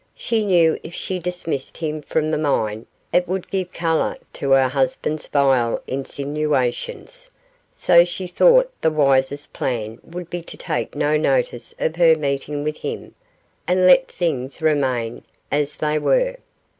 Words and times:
She 0.15 0.43
knew 0.43 0.79
if 0.81 0.95
she 0.95 1.19
dismissed 1.19 1.77
him 1.77 2.01
from 2.01 2.31
the 2.31 2.37
mine 2.39 2.87
it 3.13 3.27
would 3.27 3.51
give 3.51 3.71
colour 3.71 4.17
to 4.33 4.49
her 4.49 4.67
husband's 4.67 5.27
vile 5.27 5.79
insinuations, 5.85 7.29
so 7.77 8.03
she 8.03 8.25
thought 8.25 8.71
the 8.81 8.89
wisest 8.89 9.53
plan 9.53 9.99
would 10.01 10.27
be 10.31 10.41
to 10.41 10.57
take 10.57 10.95
no 10.95 11.17
notice 11.17 11.75
of 11.79 11.97
her 11.97 12.15
meeting 12.15 12.63
with 12.63 12.77
him, 12.77 13.13
and 13.67 13.85
let 13.85 14.07
things 14.11 14.59
remain 14.59 15.21
as 15.51 15.75
they 15.75 15.99
were. 15.99 16.37